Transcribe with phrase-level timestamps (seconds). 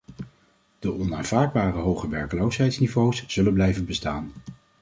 [0.79, 4.31] De onaanvaardbaar hoge werkloosheidsniveaus zullen blijven bestaan.